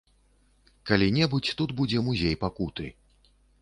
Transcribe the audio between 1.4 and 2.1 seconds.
тут будзе